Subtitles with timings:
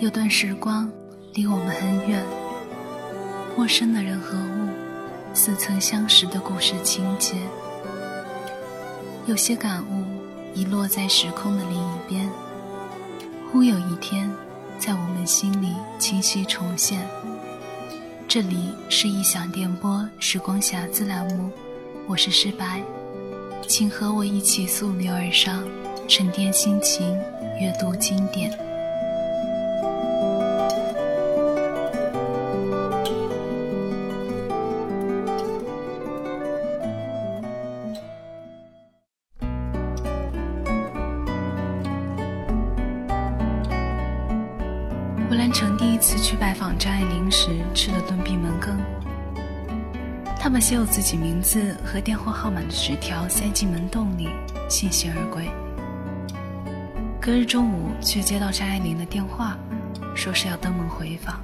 [0.00, 0.90] 有段时光
[1.34, 2.20] 离我们很远，
[3.56, 4.68] 陌生的人和物，
[5.32, 7.36] 似曾相识的故事情节。
[9.24, 10.04] 有些感悟
[10.52, 12.28] 遗落在时空的另一边，
[13.52, 14.28] 忽有一天，
[14.78, 17.06] 在我们心里清晰重现。
[18.26, 21.50] 这里是异想电波时光匣子栏目，
[22.08, 22.82] 我是诗白，
[23.68, 25.62] 请和我一起溯流而上，
[26.08, 27.16] 沉淀心情，
[27.60, 28.63] 阅读经典。
[45.34, 48.78] 胡兰成第一次去拜访张爱玲时，吃了顿闭门羹。
[50.38, 54.28] 他把写有自己名字和电话号码的纸条塞进门洞里，
[54.68, 55.50] 悻悻而归。
[57.20, 59.58] 隔日中午，却接到张爱玲的电话，
[60.14, 61.42] 说是要登门回访。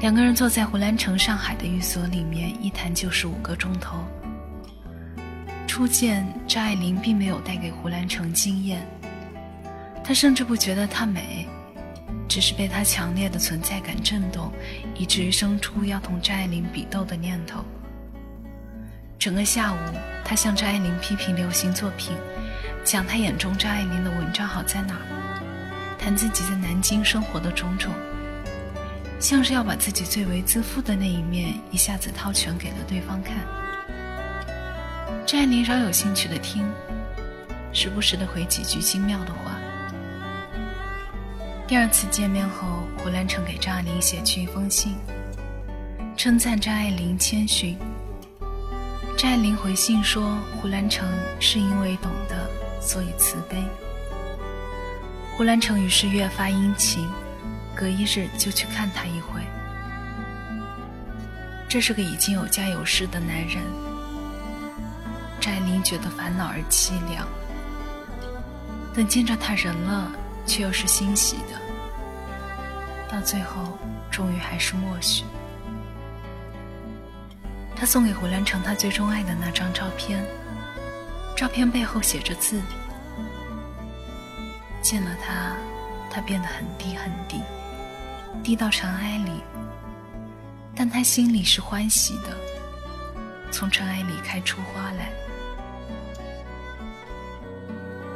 [0.00, 3.96] 两个人坐在胡兰成上海的寓所里面，一谈就是五个钟头。
[5.68, 8.84] 初见张爱玲，并没有带给胡兰成惊艳，
[10.02, 11.46] 他甚至不觉得她美。
[12.30, 14.52] 只是被他强烈的存在感震动，
[14.96, 17.64] 以至于生出要同张爱玲比斗的念头。
[19.18, 19.76] 整个下午，
[20.24, 22.16] 他向张爱玲批评流行作品，
[22.84, 27.92] 讲他眼中张爱玲的文章好在哪儿，谈自己在南京生活的种种，
[29.18, 33.38] 像是要把自己最为自负的那一面一下子掏全给了对方看。
[35.26, 36.64] 张爱玲饶有兴趣的听，
[37.72, 39.59] 时不时的回几句精妙的话。
[41.70, 42.66] 第二次见面后，
[42.98, 44.96] 胡兰成给张爱玲写去一封信，
[46.16, 47.78] 称赞张爱玲谦逊。
[49.16, 51.08] 张爱玲回信说，胡兰成
[51.38, 52.50] 是因为懂得，
[52.80, 53.62] 所以慈悲。
[55.36, 57.08] 胡兰成于是越发殷勤，
[57.72, 59.40] 隔一日就去看他一回。
[61.68, 63.62] 这是个已经有家有室的男人，
[65.40, 67.24] 张爱玲觉得烦恼而凄凉。
[68.92, 70.10] 等见着他人了。
[70.46, 71.60] 却又是欣喜的，
[73.10, 73.76] 到最后，
[74.10, 75.24] 终于还是默许。
[77.74, 80.24] 他送给胡兰成他最钟爱的那张照片，
[81.36, 82.60] 照片背后写着字。
[84.82, 85.56] 见了他，
[86.10, 87.42] 他变得很低很低，
[88.42, 89.42] 低到尘埃里，
[90.74, 92.36] 但他心里是欢喜的，
[93.50, 95.10] 从尘埃里开出花来，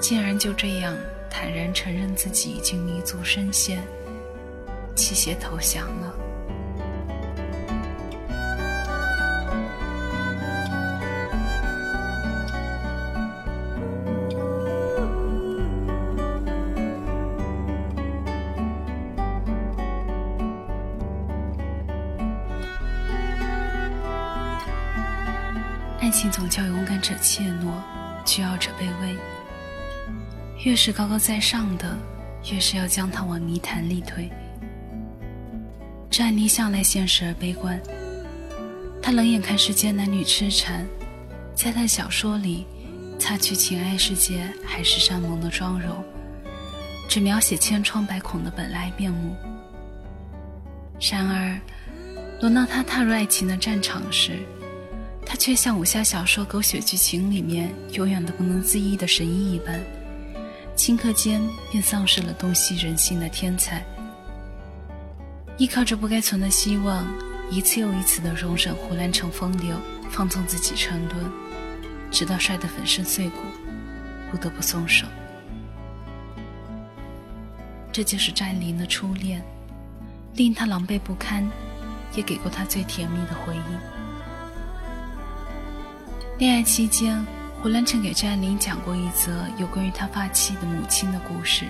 [0.00, 0.94] 竟然就这样。
[1.30, 3.82] 坦然承认自己已经迷足深陷，
[4.94, 6.14] 弃械投降了。
[26.00, 27.80] 爱情总叫勇敢者怯懦，
[28.24, 29.16] 倨傲者卑微。
[30.64, 31.96] 越是高高在上的，
[32.52, 34.30] 越是要将他往泥潭里推。
[36.12, 37.80] 张爱玲向来现实而悲观，
[39.00, 40.86] 她冷眼看世间男女痴缠，
[41.54, 42.66] 在她小说里，
[43.18, 46.04] 擦去情爱世界海誓山盟的妆容，
[47.08, 49.34] 只描写千疮百孔的本来面目。
[51.00, 51.58] 然而，
[52.42, 54.32] 轮到她踏入爱情的战场时，
[55.24, 59.80] 她却像武侠小说狗血剧情里面永远都不能自抑的神医一般。
[60.76, 61.40] 顷刻间
[61.70, 63.82] 便丧失了洞悉人心的天才，
[65.58, 67.06] 依靠着不该存的希望，
[67.50, 69.76] 一次又一次的容忍胡兰成风流，
[70.10, 71.30] 放纵自己沉沦，
[72.10, 73.36] 直到摔得粉身碎骨，
[74.30, 75.06] 不得不松手。
[77.92, 79.42] 这就是张爱玲的初恋，
[80.34, 81.48] 令她狼狈不堪，
[82.14, 83.76] 也给过她最甜蜜的回忆。
[86.38, 87.24] 恋爱期间。
[87.62, 91.66] 胡兰成给张爱玲讲过一则有关于他发妻的母亲的故事。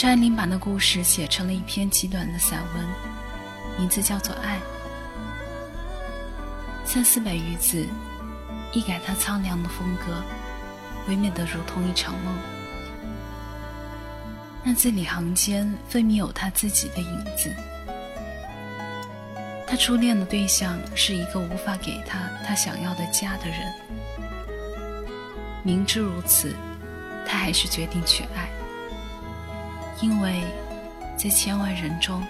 [0.00, 2.88] 张爱玲把那故事写成了一篇极短的散文，
[3.78, 4.56] 名字叫做《爱》，
[6.86, 7.86] 三四百余字，
[8.72, 10.24] 一改他苍凉的风格，
[11.06, 12.34] 唯美的如同一场梦。
[14.64, 17.54] 那字里行间分明有他自己的影子。
[19.66, 23.70] 他初恋的对象是一个无法给他他想要的家的人。
[25.62, 26.56] 明知如此，
[27.28, 28.48] 他还是决定去爱，
[30.02, 30.42] 因为
[31.16, 32.22] 在千万人中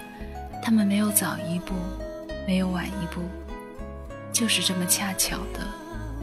[0.63, 1.75] 他们没有早一步
[2.47, 3.23] 没有晚一步
[4.33, 5.67] 就是这么恰巧的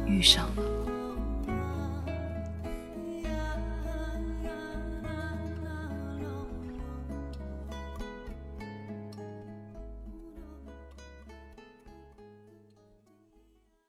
[0.05, 0.63] 遇上了。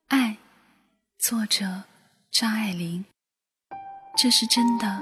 [0.08, 0.36] 爱
[1.18, 1.84] 作者
[2.30, 3.04] 张爱玲。
[4.20, 5.00] 这是真的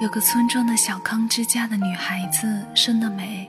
[0.00, 3.48] 有个村庄的小康之家的女孩子生得美，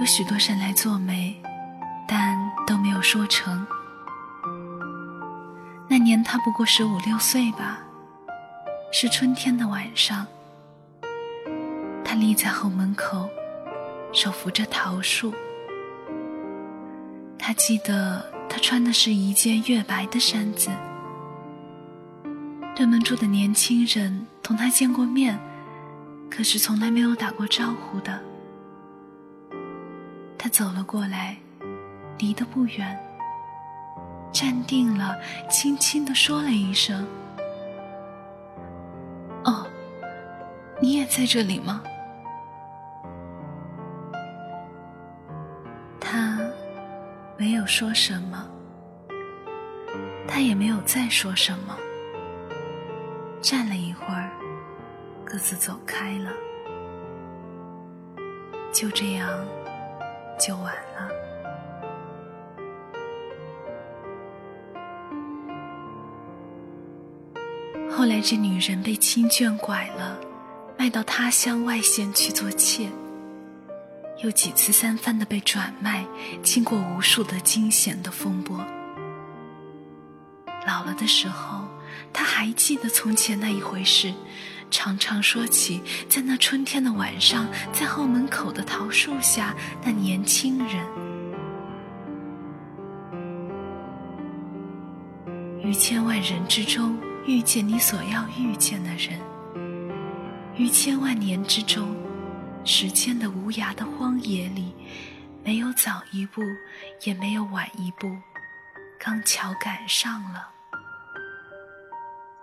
[0.00, 1.36] 有许多人来做媒，
[2.06, 3.66] 但都没有说成。
[5.86, 7.78] 那年她不过十五六岁吧，
[8.90, 10.26] 是春天的晚上，
[12.02, 13.28] 她立在后门口，
[14.12, 15.34] 手扶着桃树。
[17.38, 18.24] 她记得。
[18.50, 20.70] 他穿的是一件月白的衫子。
[22.74, 25.38] 对门住的年轻人同他见过面，
[26.30, 28.18] 可是从来没有打过招呼的。
[30.38, 31.36] 他走了过来，
[32.16, 32.98] 离得不远，
[34.32, 35.14] 站定了，
[35.50, 37.06] 轻轻地说了一声
[39.44, 39.68] ：“哦，
[40.80, 41.82] 你也在这里吗？”
[46.00, 46.40] 他
[47.36, 48.48] 没有说什么，
[50.26, 51.76] 他也没有再说什么。
[53.42, 53.87] 站了一，
[55.38, 56.32] 各自走开了。
[58.72, 59.30] 就这样，
[60.36, 61.08] 就完了。
[67.88, 70.18] 后来，这女人被亲眷拐了，
[70.76, 72.88] 卖到他乡外县去做妾。
[74.24, 76.04] 又几次三番的被转卖，
[76.42, 78.58] 经过无数的惊险的风波。
[80.66, 81.68] 老了的时候，
[82.12, 84.12] 他还记得从前那一回事，
[84.70, 90.84] 常常说起在那春天的晚上，在后门口的桃树下，那年轻人。
[95.62, 99.20] 于千万人之中遇见你所要遇见的人，
[100.56, 101.96] 于千万年之中。
[102.64, 104.74] 时间的无涯的荒野里，
[105.42, 106.42] 没有早一步，
[107.04, 108.14] 也没有晚一步，
[108.98, 110.50] 刚巧赶上了。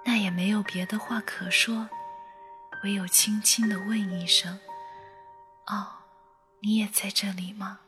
[0.03, 1.87] 那也没有别的话可说，
[2.85, 4.59] 唯有轻轻的问一声
[5.65, 5.87] ：“哦，
[6.61, 7.79] 你也在这里吗？”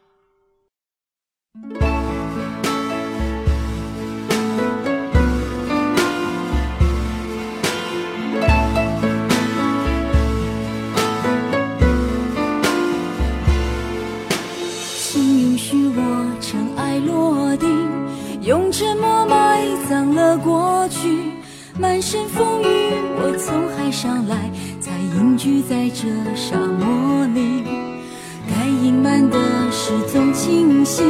[14.98, 17.70] 请允许我尘埃落定
[18.42, 21.32] 用沉默埋葬了过去，
[21.80, 22.66] 满身风雨，
[23.20, 24.50] 我从海上来，
[25.38, 27.64] 聚在这沙漠里。
[28.50, 29.38] 该隐瞒的
[29.72, 31.04] 事总清晰，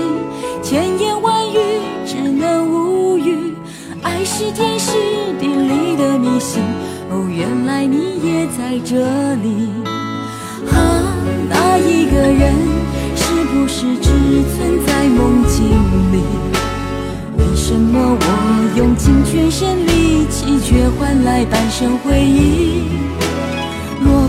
[0.61, 1.57] 千言万语
[2.05, 3.53] 只能无语。
[4.01, 4.91] 爱是天时
[5.39, 6.61] 地利的迷信，
[7.09, 8.97] 哦，原来你也在这
[9.35, 9.69] 里。
[10.71, 10.75] 啊，
[11.49, 12.53] 那一个人
[13.15, 14.09] 是不是只
[14.57, 15.63] 存在梦境
[16.11, 16.21] 里？
[17.37, 22.83] 为什么我用尽全身力气，却换来半生回忆？